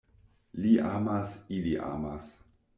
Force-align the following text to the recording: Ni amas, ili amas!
Ni 0.63 0.71
amas, 0.93 1.37
ili 1.61 1.77
amas! 1.93 2.35